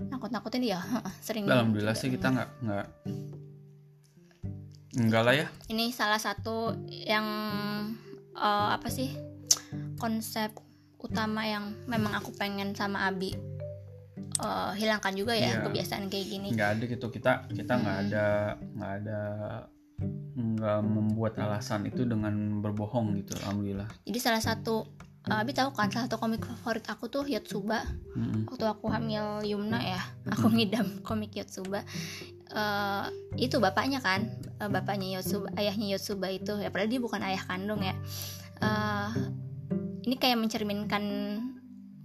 [0.06, 0.80] Nakut nakutin ya
[1.20, 2.86] sering Alhamdulillah sih kita nggak nggak
[4.94, 5.46] enggak lah ya.
[5.68, 7.26] ini salah satu yang
[8.32, 9.10] eh, apa sih
[9.96, 10.54] konsep
[10.98, 13.34] utama yang memang aku pengen sama Abi
[14.36, 15.62] eh, hilangkan juga ya Iya.
[15.62, 18.04] kebiasaan kayak gini nggak ada gitu kita kita nggak Hmm.
[18.06, 18.24] ada
[18.72, 19.20] nggak ada
[20.34, 24.86] nggak membuat alasan itu dengan berbohong gitu alhamdulillah jadi salah satu
[25.30, 27.84] eh, Abi tahu kan salah satu komik favorit aku tuh Yotsuba.
[28.14, 28.46] Mm-mm.
[28.46, 31.82] waktu aku hamil Yumna ya aku ngidam komik Yotsuba.
[32.54, 33.04] Eh,
[33.40, 34.28] itu bapaknya kan
[34.64, 37.94] Eh, bapaknya Yotsuba ayahnya Yotsuba itu ya padahal dia bukan ayah kandung ya.
[38.62, 39.10] Eh,
[40.06, 41.02] ini kayak mencerminkan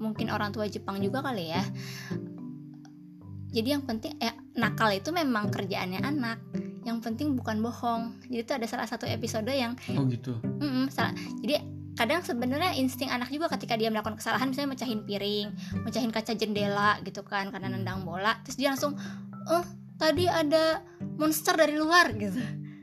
[0.01, 1.61] mungkin orang tua Jepang juga kali ya.
[3.53, 6.41] Jadi yang penting eh nakal itu memang kerjaannya anak.
[6.83, 8.17] Yang penting bukan bohong.
[8.25, 10.41] Jadi itu ada salah satu episode yang oh gitu.
[10.41, 11.13] Mm-mm, salah.
[11.45, 11.68] Jadi
[11.99, 15.47] kadang sebenarnya insting anak juga ketika dia melakukan kesalahan misalnya mecahin piring,
[15.83, 18.95] mecahin kaca jendela gitu kan karena nendang bola, terus dia langsung,
[19.51, 19.65] "Oh,
[19.99, 20.79] tadi ada
[21.19, 22.39] monster dari luar." gitu.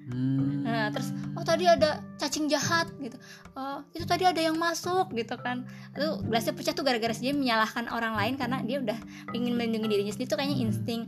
[0.06, 0.62] Hmm.
[0.62, 3.16] Nah, terus oh tadi ada cacing jahat gitu.
[3.56, 5.64] Oh, itu tadi ada yang masuk gitu kan.
[5.96, 8.98] Itu gelasnya pecah tuh gara-gara dia menyalahkan orang lain karena dia udah
[9.32, 11.00] ingin melindungi dirinya sendiri itu kayaknya insting.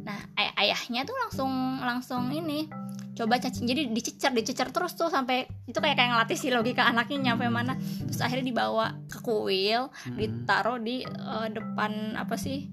[0.00, 1.52] Nah, ay- ayahnya tuh langsung
[1.84, 2.66] langsung ini
[3.20, 3.68] coba cacing.
[3.68, 7.76] Jadi dicecer dicecer terus tuh sampai itu kayak kayak ngelatih si logika anaknya nyampe mana.
[8.08, 10.16] Terus akhirnya dibawa ke kuil Mm-mm.
[10.16, 12.72] ditaruh di eh, depan apa sih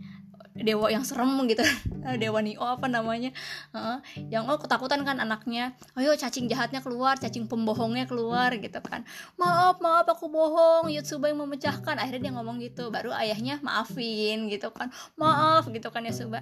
[0.57, 1.61] dewa yang serem gitu.
[2.23, 3.29] Dewa nio apa namanya.
[3.75, 3.97] Heeh.
[4.33, 5.77] yang oh ketakutan kan anaknya.
[5.93, 9.05] Ayo cacing jahatnya keluar cacing pembohongnya keluar gitu kan.
[9.37, 10.89] Maaf maaf aku bohong.
[10.89, 11.99] Yotsuba yang memecahkan.
[12.01, 12.89] Akhirnya dia ngomong gitu.
[12.89, 14.89] Baru ayahnya maafin gitu kan.
[15.19, 16.41] Maaf gitu kan Yotsuba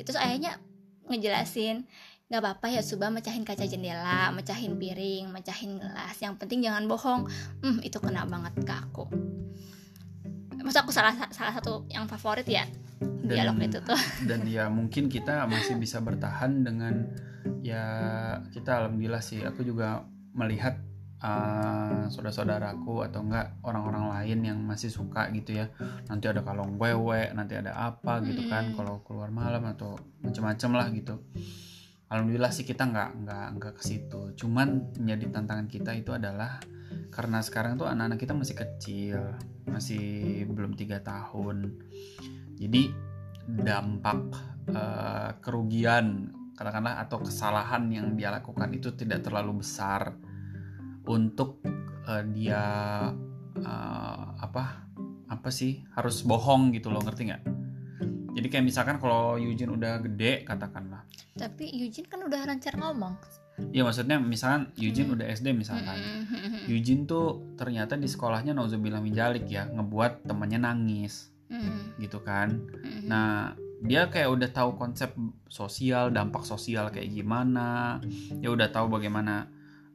[0.00, 0.56] itu ayahnya
[1.10, 1.84] ngejelasin
[2.30, 6.14] nggak apa-apa ya Suba mecahin kaca jendela, mecahin piring, mecahin gelas.
[6.22, 7.26] Yang penting jangan bohong.
[7.58, 9.10] Hmm, itu kena banget ke aku.
[10.62, 12.62] Maksud aku salah salah satu yang favorit ya
[13.26, 13.98] dialog itu tuh.
[14.30, 17.10] dan ya mungkin kita masih bisa bertahan dengan
[17.66, 17.84] ya
[18.54, 20.78] kita alhamdulillah sih aku juga melihat
[21.24, 25.66] uh, saudara-saudaraku atau enggak orang-orang lain yang masih suka gitu ya
[26.08, 30.86] nanti ada kalong wewe nanti ada apa gitu kan kalau keluar malam atau macam-macam lah
[30.92, 31.14] gitu
[32.10, 34.34] alhamdulillah sih kita nggak nggak nggak ke situ.
[34.34, 36.58] Cuman menjadi tantangan kita itu adalah
[37.14, 39.18] karena sekarang tuh anak-anak kita masih kecil
[39.70, 41.78] masih belum tiga tahun.
[42.58, 42.90] Jadi
[43.46, 44.20] dampak
[44.74, 50.12] eh, kerugian katakanlah atau kesalahan yang dia lakukan itu tidak terlalu besar
[51.06, 51.62] untuk
[52.10, 52.62] eh, dia
[53.54, 54.90] eh, apa
[55.30, 57.59] apa sih harus bohong gitu loh ngerti nggak
[58.30, 63.14] jadi kayak misalkan kalau Eugene udah gede katakanlah Tapi Eugene kan udah lancar ngomong.
[63.70, 65.14] ya maksudnya misalkan Eugene Hmm.
[65.14, 66.64] udah SD misalkan Mm-mm.
[66.66, 71.98] Eugene tuh ternyata di sekolahnya nauzubillah min dzalik ya ngebuat temannya nangis Mm-mm.
[71.98, 73.04] gitu kan Mm-mm.
[73.04, 75.12] Nah, dia kayak udah tahu konsep
[75.46, 77.96] sosial, dampak sosial kayak gimana.
[78.34, 79.48] Dia udah tahu bagaimana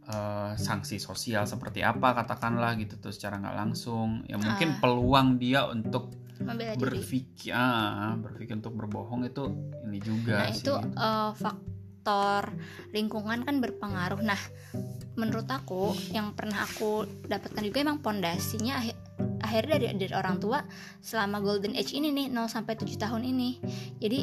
[0.04, 4.26] eh, sanksi sosial seperti apa katakanlah gitu tuh secara nggak langsung.
[4.26, 4.78] Ya mungkin Ah.
[4.80, 6.82] peluang dia untuk membela diri.
[6.82, 9.46] berpikir ah, berpikir untuk berbohong itu
[9.84, 10.60] ini juga Nah, sih.
[10.60, 12.44] itu eh, faktor
[12.92, 14.20] lingkungan kan berpengaruh.
[14.20, 14.40] Nah,
[15.14, 18.96] menurut aku yang pernah aku dapatkan juga emang pondasinya akhir
[19.38, 20.60] akhirnya dari dari orang tua
[21.00, 23.50] selama golden age ini nih 0 sampai 7 tahun ini.
[23.98, 24.20] Jadi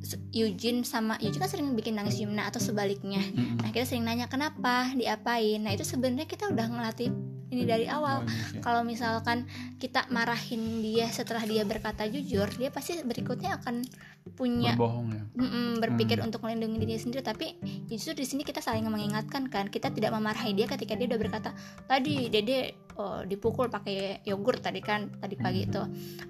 [0.00, 3.22] se- Eugene sama Eugene kan sering bikin nangis Yumna atau sebaliknya.
[3.56, 5.56] Nah, kita sering nanya kenapa, diapain.
[5.58, 7.08] Nah, itu sebenarnya kita udah ngelatih
[7.54, 8.22] ini dari awal.
[8.22, 8.60] Oh, iya.
[8.60, 9.46] Kalau misalkan
[9.78, 13.86] kita marahin dia setelah dia berkata jujur, dia pasti berikutnya akan
[14.34, 15.22] punya berbohong ya.
[15.36, 16.26] mm-mm, berpikir Hmm.
[16.32, 17.22] untuk melindungi dirinya sendiri.
[17.22, 17.46] Tapi
[17.86, 21.50] justru di sini kita saling mengingatkan kan, kita tidak memarahi dia ketika dia udah berkata
[21.86, 25.82] tadi Dede oh, dipukul pakai yogurt tadi kan tadi pagi itu.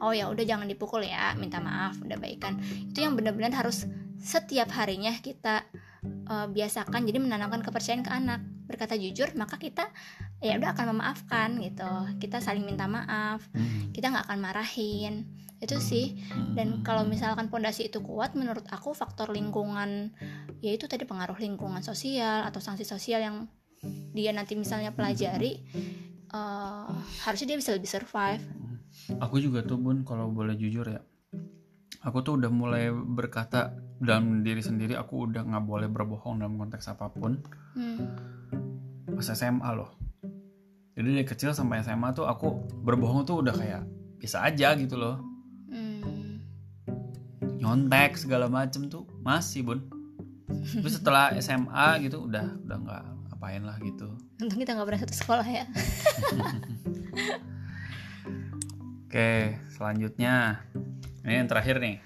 [0.03, 2.59] Oh ya udah jangan dipukul ya, minta maaf, udah baikan.
[2.91, 3.87] Itu yang benar-benar harus
[4.19, 5.63] setiap harinya kita
[6.05, 7.05] eh, biasakan.
[7.07, 8.41] Jadi menanamkan kepercayaan ke anak.
[8.65, 9.93] Berkata jujur, maka kita
[10.39, 11.91] ya udah akan memaafkan gitu.
[12.19, 13.93] Kita saling minta maaf, Mm.
[13.93, 15.15] kita nggak akan marahin.
[15.59, 16.21] Itu sih
[16.53, 20.13] dan kalau misalkan pondasi itu kuat menurut aku faktor lingkungan
[20.61, 23.37] yaitu tadi pengaruh lingkungan sosial atau sanksi sosial yang
[24.13, 25.65] dia nanti misalnya pelajari
[26.29, 26.89] eh,
[27.25, 28.45] harusnya dia bisa lebih survive
[29.21, 31.01] Aku juga tuh bun kalau boleh jujur ya.
[32.05, 36.93] Aku tuh udah mulai berkata dalam diri sendiri aku udah nggak boleh berbohong dalam konteks
[36.93, 37.41] apa pun.
[37.75, 37.99] Hmm,
[39.17, 40.04] pas SMA loh
[40.95, 43.83] jadi dari kecil sampai SMA tuh aku berbohong tuh udah kayak
[44.23, 45.19] bisa aja gitu loh.
[45.69, 46.39] Hmm.
[47.59, 49.81] nyontek segala macem tuh masih bun.
[50.47, 53.05] Terus setelah SMA gitu udah udah nggak
[53.35, 54.15] apain lah gitu.
[54.39, 55.67] Untung kita nggak pernah satu sekolah ya.
[59.11, 60.63] Oke selanjutnya.
[61.27, 61.99] Ini yang terakhir nih.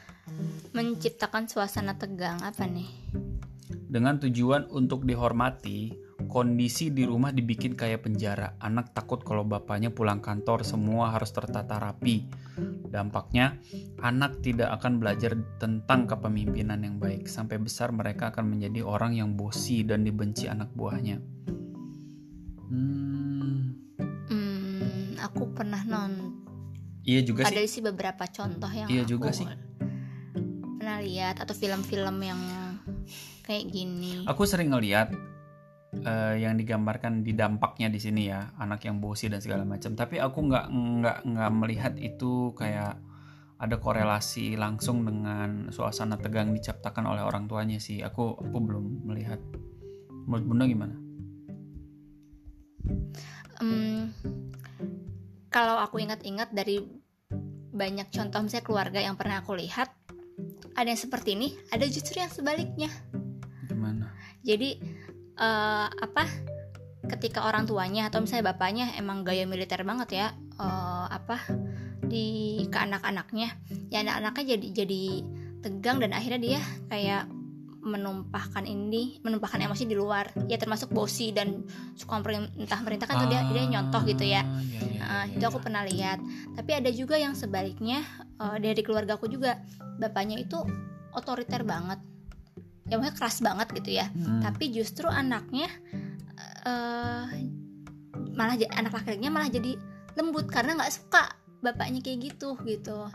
[0.73, 2.89] Menciptakan suasana tegang apa nih?
[3.69, 8.55] Dengan tujuan untuk dihormati kondisi di rumah dibikin kayak penjara.
[8.61, 12.29] Anak takut kalau bapaknya pulang kantor semua harus tertata rapi.
[12.89, 13.59] Dampaknya
[14.05, 17.27] anak tidak akan belajar tentang kepemimpinan yang baik.
[17.27, 21.17] Sampai besar mereka akan menjadi orang yang bosi dan dibenci anak buahnya.
[22.69, 23.73] Hmm,
[24.29, 26.45] hmm, aku pernah nonton
[27.09, 27.81] iya juga ada sih.
[27.81, 29.49] sih beberapa contoh yang Iya aku juga sih.
[30.77, 32.41] pernah lihat atau film-film yang
[33.49, 34.29] kayak gini.
[34.29, 35.09] Aku sering ngeliat
[35.93, 39.97] eh, yang digambarkan di dampaknya di sini ya anak yang bosi dan segala macam.
[39.97, 43.01] Tapi aku nggak nggak nggak melihat itu kayak
[43.59, 48.05] ada korelasi langsung dengan suasana tegang diciptakan oleh orang tuanya sih.
[48.05, 49.43] Aku aku belum melihat.
[50.29, 50.95] Menurut bunda gimana?
[53.59, 54.13] Em,
[55.51, 56.85] kalau aku ingat-ingat dari
[57.73, 59.93] banyak contoh misalnya keluarga yang pernah aku lihat
[60.79, 62.87] ada yang seperti ini ada justru yang sebaliknya.
[63.67, 64.15] Gimana?
[64.47, 64.79] Jadi
[65.39, 66.25] eh, apa
[67.09, 71.41] ketika orang tuanya atau misalnya bapaknya emang gaya militer banget ya eh, apa
[72.05, 73.55] di ke anak-anaknya
[73.89, 75.03] ya anak-anaknya jadi jadi
[75.63, 77.27] tegang dan akhirnya dia kayak
[77.79, 80.29] menumpahkan ini menumpahkan emosi di luar.
[80.51, 84.45] Ya termasuk bosi dan suka entah merintah kan tuh dia dia nyontoh gitu ya.
[84.45, 85.65] Ah, iya, iya, Nah, iya, itu aku iya.
[85.65, 86.19] pernah lihat.
[86.59, 88.05] Tapi ada juga yang sebaliknya
[88.39, 89.63] eh, dari keluarga aku juga
[89.99, 90.59] bapaknya itu
[91.17, 91.99] otoriter banget
[92.89, 94.41] ya maksudnya keras banget gitu ya Hmm.
[94.41, 95.69] tapi justru anaknya
[96.65, 97.27] eh
[98.35, 99.75] malah anak laki-lakinya malah jadi
[100.15, 103.09] lembut karena nggak suka bapaknya kayak gitu gitu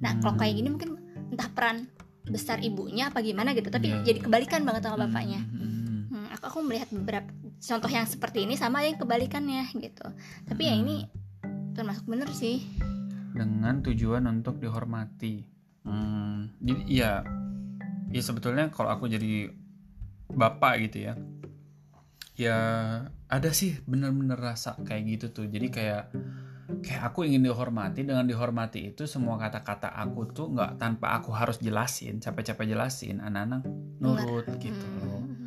[0.00, 0.98] nah kalau kayak gini mungkin
[1.30, 1.86] entah peran
[2.22, 4.24] besar ibunya apa gimana gitu tapi Iya, jadi iya.
[4.24, 6.00] kebalikan banget sama bapaknya Hmm, hmm, hmm.
[6.08, 10.06] Hmm, aku aku melihat beberapa contoh yang seperti ini sama yang kebalikannya gitu
[10.46, 10.82] tapi ya Hmm.
[10.82, 10.96] ini
[11.72, 12.62] termasuk bener sih
[13.32, 15.40] dengan tujuan untuk dihormati.
[15.82, 17.12] Hmm, jadi ya,
[18.12, 19.48] ya sebetulnya kalau aku jadi
[20.32, 21.14] bapak gitu ya,
[22.36, 22.58] ya
[23.28, 25.46] ada sih bener-bener rasa kayak gitu tuh.
[25.48, 26.12] Jadi kayak
[26.80, 31.60] kayak aku ingin dihormati dengan dihormati itu semua kata-kata aku tuh nggak tanpa aku harus
[31.60, 33.66] jelasin capek-capek jelasin anak-anak
[34.00, 35.20] nurut gitu loh.
[35.20, 35.42] Hmm.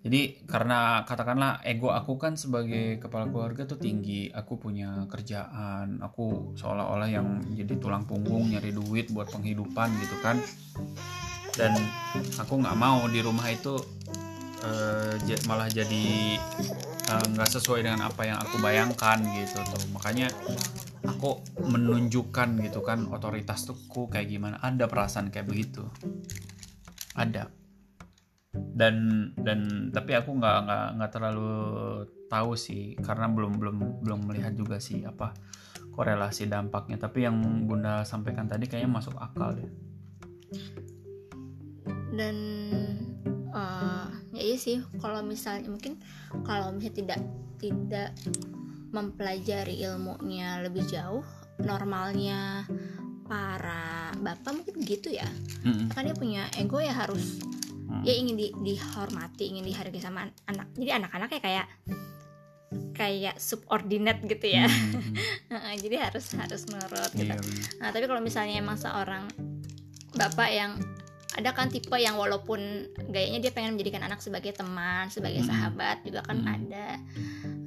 [0.00, 6.56] Jadi karena katakanlah ego aku kan sebagai kepala keluarga tuh tinggi, aku punya kerjaan, aku
[6.56, 10.40] seolah-olah yang jadi tulang punggung nyari duit buat penghidupan gitu kan.
[11.60, 11.76] Dan
[12.40, 13.76] aku nggak mau di rumah itu
[15.28, 16.04] ja- malah jadi
[17.10, 19.84] eh, nggak sesuai dengan apa yang aku bayangkan gitu tuh.
[19.92, 20.32] Makanya
[21.04, 24.56] aku menunjukkan gitu kan otoritas tuhku kayak gimana.
[24.64, 25.84] Ada perasaan kayak begitu.
[27.12, 27.60] Ada
[28.50, 28.96] dan
[29.38, 31.50] dan tapi aku nggak nggak nggak terlalu
[32.26, 35.34] tahu sih karena belum belum belum melihat juga sih apa
[35.94, 39.89] korelasi dampaknya tapi yang bunda sampaikan tadi kayaknya masuk akal deh
[42.12, 42.36] dan
[43.50, 45.98] eh, ya iya sih kalau misalnya mungkin
[46.42, 47.20] kalau misalnya tidak
[47.60, 48.10] tidak
[48.90, 51.22] mempelajari ilmunya lebih jauh
[51.62, 52.66] normalnya
[53.24, 55.26] para bapak mungkin gitu ya
[55.62, 55.86] Mm-mm.
[55.94, 57.38] kan dia punya ego ya harus
[57.90, 58.06] Mm.
[58.06, 61.66] ya ingin di, dihormati ingin dihargai sama an- anak jadi anak-anaknya kayak
[62.94, 64.70] kayak subordinate gitu ya.
[65.50, 67.66] Heeh, jadi harus harus nurut gitu Iya, bener.
[67.82, 69.26] Nah, tapi kalau misalnya emang seorang
[70.14, 70.78] bapak yang
[71.38, 76.26] ada kan tipe yang walaupun gayanya dia pengen menjadikan anak sebagai teman, sebagai sahabat juga
[76.26, 76.98] kan ada.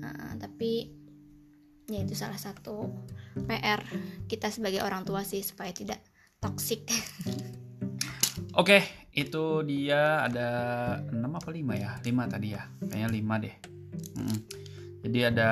[0.03, 0.91] Nah, tapi
[1.87, 2.91] ya itu salah satu
[3.47, 3.79] PR
[4.27, 6.03] kita sebagai orang tua sih supaya tidak
[6.43, 6.83] toksik.
[8.59, 10.49] Oke, itu dia ada
[11.09, 11.91] 6 apa 5 ya?
[12.03, 12.63] 5 tadi ya.
[12.85, 13.55] Kayaknya 5 deh.
[14.13, 14.37] Mm.
[15.03, 15.51] Jadi ada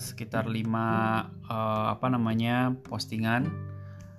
[0.00, 2.74] sekitar 5 eh, apa namanya?
[2.88, 3.46] postingan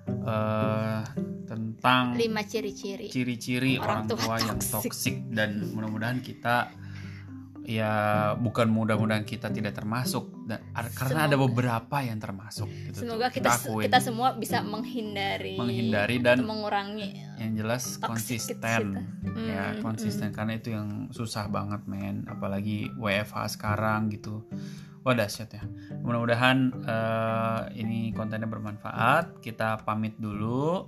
[0.06, 1.02] eh
[1.44, 3.08] tentang Lima ciri-ciri.
[3.08, 5.26] ciri-ciri Orang orang tua tua yang toksik.
[5.28, 6.70] dan mudah-mudahan kita
[7.62, 7.92] ya
[8.34, 13.02] bukan mudah-mudahan kita tidak termasuk dan ar- karena ada beberapa yang termasuk gitu tuh.
[13.04, 13.86] Semoga kita akuin.
[13.86, 18.56] kita semua bisa menghindari menghindari dan mengurangi yang jelas konsisten
[19.20, 19.38] kita.
[19.44, 24.42] ya Mm, konsisten karena itu yang susah banget men apalagi WFH sekarang gitu
[25.02, 25.62] wah dahsyat ya.
[26.04, 29.40] Mudah-mudahan eh, ini kontennya bermanfaat.
[29.40, 30.84] Kita pamit dulu.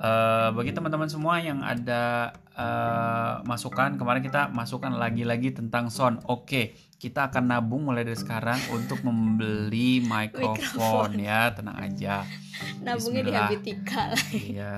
[0.00, 6.24] Eh, bagi teman-teman semua yang ada eh, masukan kemarin kita masukkan lagi-lagi tentang sound.
[6.30, 11.16] Oke kita akan nabung mulai dari sekarang untuk membeli mikrofon.
[11.16, 12.28] ya tenang aja.
[12.84, 13.32] Nabungnya di.
[13.32, 14.24] Habitika lah.
[14.36, 14.74] Iya.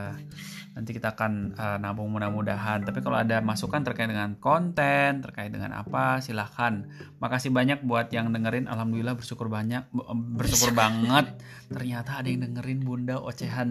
[0.72, 2.84] Nanti kita akan uh, nabung mudah-mudahan.
[2.84, 6.88] Tapi kalau ada masukan terkait dengan konten, terkait dengan apa, silahkan.
[7.20, 8.68] Makasih banyak buat yang dengerin.
[8.68, 9.84] Alhamdulillah bersyukur banyak,
[10.36, 11.36] bersyukur banget.
[11.68, 13.70] Ternyata ada yang dengerin Bunda ocehan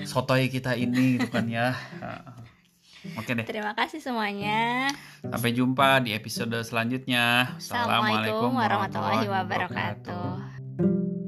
[0.00, 1.76] sotoy kita ini gitu kan ya.
[3.18, 3.42] Oke deh.
[3.42, 4.88] Terima kasih semuanya.
[5.26, 7.58] Sampai jumpa di episode selanjutnya.
[7.58, 11.21] Assalamualaikum warahmatullahi wabarakatuh.